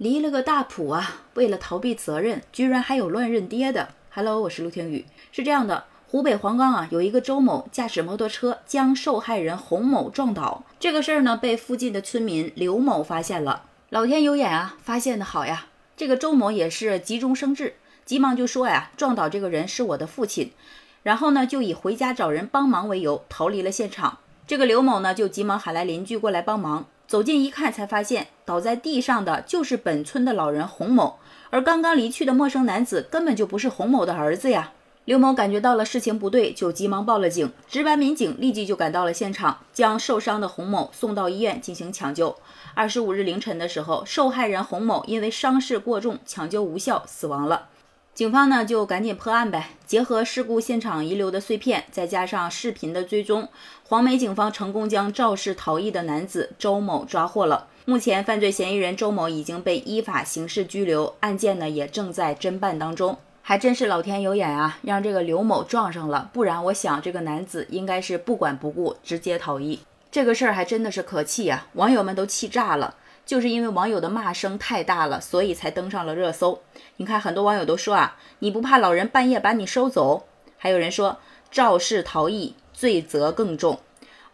[0.00, 1.24] 离了个大谱啊！
[1.34, 3.90] 为了逃避责任，居然还有乱认爹的。
[4.10, 5.04] Hello，我是陆天宇。
[5.30, 13.64] 是这样的，湖北黄冈啊，有一个周某驾驶摩托车将受害人洪某撞倒，这个事儿呢，被附近的村民刘某发现了。
[13.90, 15.66] 老天有眼啊，发现的好呀！
[15.98, 17.74] 这个周某也是急中生智，
[18.06, 20.50] 急忙就说呀，撞倒这个人是我的父亲，
[21.02, 24.16] 然后呢，就以回家找人帮忙为由逃离了现场。
[24.46, 26.86] 这个刘某呢，就急忙喊来邻居过来帮忙。
[27.10, 31.18] 走近一看，才发现倒在地上的就是本村的老人洪某，
[31.50, 34.74] 而刚刚离去的陌生男子根本就不是洪某的儿子呀。
[35.06, 37.52] 刘某感觉到了事情不对，就急忙报了警。
[37.66, 42.36] 值班民警立即就赶到了现场，将受伤的洪某送到医院进行抢救。
[42.74, 47.70] 二十五日凌晨的时候，受害人洪某因为伤势过重，抢救无效死亡了。
[48.20, 53.48] 警方呢就赶紧破案呗，结合事故现场遗留的碎片，再加上视频的追踪，
[53.88, 57.68] 黄梅警方成功将肇事逃逸的男子周某抓获了。
[57.86, 63.16] 目前，犯罪嫌疑人周某已经被依法刑事拘留，案件呢也正在侦办当中。
[63.40, 69.80] 还真是老天有眼啊，让这个刘某撞上了，不然我想这个男子应该是不管不顾，直接逃逸。
[70.10, 72.96] 这个事儿还真的是可气呀，网友们都气炸了。
[73.24, 76.62] 就是因为网友的骂声太大了，所以才登上了热搜。
[76.96, 80.26] 你看，很多网友都说啊，你不怕老人半夜把你收走？
[80.58, 81.18] 还有人说
[81.50, 83.80] 肇事逃逸，罪责更重，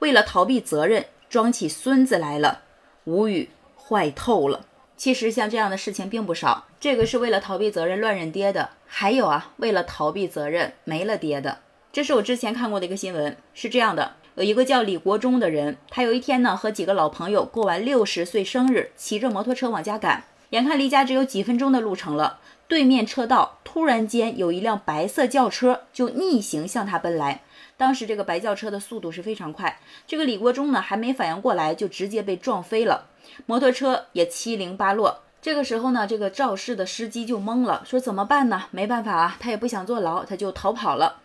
[0.00, 2.62] 为了逃避责任，装起孙子来了，
[3.04, 4.64] 无语，坏透了。
[4.96, 11.58] 其实像这样的事情并不少，这个是为了逃避责任乱认爹的，还有啊，为了逃避责任没了爹的。
[11.92, 14.16] 这是我之前看过的一个新闻，是这样的。
[14.36, 20.24] 有一个叫李国忠的人，他有一天呢和几个老朋友过完六十岁生日，骑着摩托车往家赶。
[20.50, 27.40] 眼看离家只有几分钟的路程了，对面车道突然间有一辆白色轿车就逆行向他奔来。
[27.78, 33.06] 当时这个白轿车的速度是非常快，这个李国忠呢还没反应过来，就直接被撞飞了，
[33.46, 35.22] 摩托车也七零八落。
[35.40, 38.64] 这个时候呢，这个肇事的司机就懵了，说怎么办呢？
[38.70, 41.22] 没办法啊，他也不想坐牢，他就逃跑了。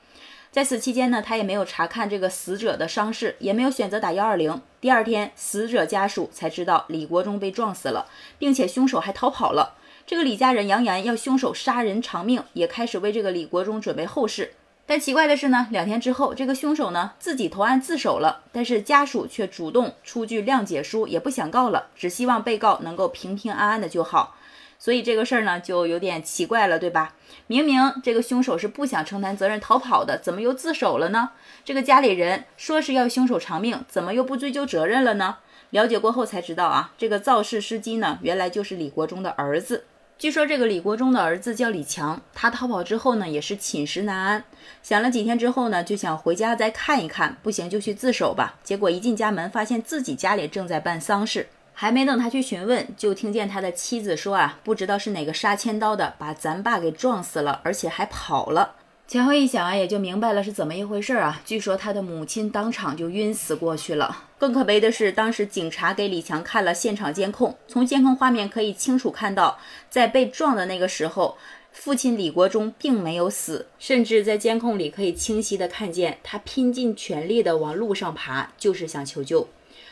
[0.52, 4.62] 在此期间呢，他也没有查看这个死者的伤势，也没有选择打幺二零。
[4.82, 9.76] 第二天，死者家属才知道李国忠被撞死了，并且凶手还逃跑了。
[10.06, 14.52] 这个李家人扬言要凶手杀人偿命，也开始为这个李国忠准备后事。
[14.86, 24.36] 但奇怪的是呢，两天之后，这个凶手呢自己投案自首了，但是家属却主动出具谅解书，也不想告了，只希望被告能够平平安安的就好。
[24.84, 27.14] 所以这个事儿呢，就有点奇怪了，对吧？
[27.46, 31.34] 明明这个凶手是不想承担责任逃跑的，怎么又自首了呢？
[31.64, 35.38] 这个家里人说是要凶手偿命，怎么又不追究责任了呢？
[35.70, 39.84] 了解过后才知道啊，这个肇事司机呢，原来就是李国忠的儿子。
[40.18, 44.44] 据说这个李国忠的儿子叫李强，他逃跑之后呢，也是寝食难安，
[44.82, 48.56] 想了几天之后呢，就想回家再看一看，不行就去自首吧。
[48.64, 51.50] 结果一进家门，发现自己家里正在办丧事。
[51.82, 58.76] 还没等他去询问，就听见他的妻子说：“啊，不知道是哪个杀千刀的，把咱爸给撞死了，而且还跑了。”
[59.10, 61.42] 前后一想啊，也就明白了是怎么一回事儿啊。
[61.44, 64.26] 据说他的母亲当场就晕死过去了。
[64.38, 69.58] 更可悲的是，当时警察给李强看了现场监控，从监控画面可以清楚看到，
[69.90, 71.36] 在被撞的那个时候，
[71.72, 79.48] 父亲李国忠并没有死，甚至在监控里可以清晰的看见他拼尽全力的往路上爬，就是想求救。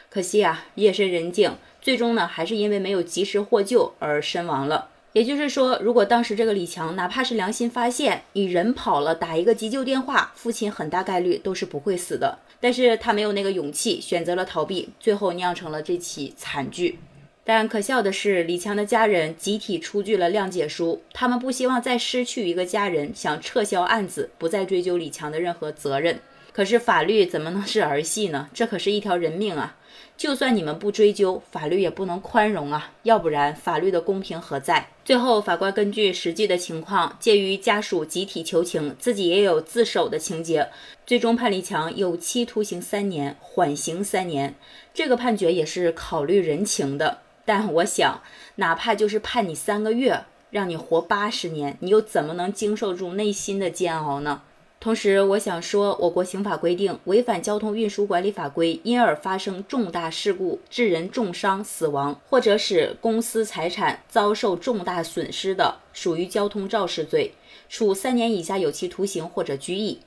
[0.09, 1.55] 可惜啊，夜深人静。
[1.81, 4.89] 最终呢，还是因为没有及时获救而身亡了。
[5.13, 12.37] 也就是说，如果当时这个李强哪怕是良心发现，你人跑了，打一个急救电话，父亲很大概率都是不会死的。
[12.59, 16.99] 但是他没有那个勇气，选择了逃避，最后酿成了这起惨剧。
[17.43, 26.19] 但可笑的是，李强的家人集体出具了谅解书，他们不希望再失去一个家人，想撤销案子，不再追究李强的任何责任。
[26.59, 28.49] 可是法律怎么能是儿戏呢？
[28.53, 29.77] 这可是一条人命啊！
[30.17, 32.91] 就算你们不追究，法律也不能宽容啊！
[33.03, 34.89] 要不然法律的公平何在？
[35.05, 40.67] 最后，法官根据实际的情况，介于家属集体求情，自己也有自首的情节，
[41.05, 44.53] 最终判李强有期徒刑三年，缓刑三年。
[44.93, 47.19] 这个判决也是考虑人情的。
[47.45, 48.21] 但我想，
[48.55, 54.41] 哪怕就是判你三个月，让你活八十年，你又怎么能经受住内心的煎熬呢？
[54.81, 67.33] 同时，我想说，我国刑法规定，违反交通运输管理法规，因而发生重大事故致人重伤、死亡，或者使公司财产遭受重大损失的，属于交通肇事罪，
[67.67, 69.97] 处三年以下有期徒刑或者拘役；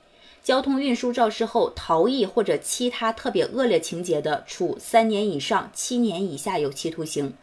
[0.43, 7.33] 交通运输肇事后逃逸或者其他特别恶劣情节的，处三年以上七年以下有期徒刑；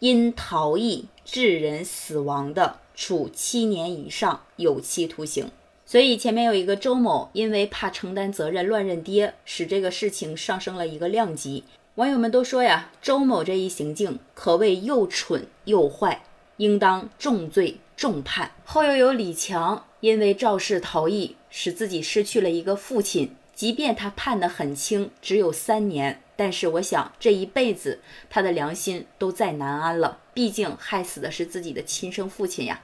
[0.00, 5.52] 因逃逸致人死亡的，处七年以上有期徒刑。
[5.90, 11.64] 所以前面有一个周某，因为怕承担责任乱认爹，使这个事情上升了一个量级。
[11.96, 16.22] 网友们都说呀，周某这一行径可谓又蠢又坏。
[16.58, 18.52] 应当重罪重判。
[18.64, 23.34] 后又有李强，因为肇事逃逸，使自己失去了一个父亲。
[23.52, 27.98] 即便他判得很轻，只有三年，但是我想这一辈子
[28.28, 30.18] 他的良心都再难安了。
[30.32, 32.80] 毕竟害死的是自己的亲生父亲呀。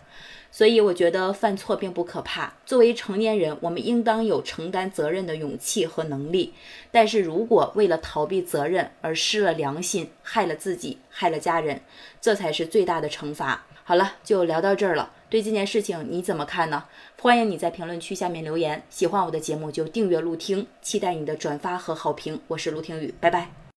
[0.57, 2.51] 所以我觉得犯错并不可怕。
[2.65, 6.55] 作为成年人，我们应当有承担责任的勇气和能力。
[6.91, 11.83] 但是如果为了逃避责任而失了良心，害了自己，害了家人，
[12.23, 13.67] 这才是最大的惩罚。
[13.85, 15.13] 好了，就聊到这儿了。
[15.29, 16.85] 对这件事情你怎么看呢？
[17.21, 18.83] 欢迎你在评论区下面留言。
[18.89, 22.41] 喜欢我的节目就订阅陆听，期待你的转发和好评。
[22.49, 23.66] 我是陆听雨，拜拜。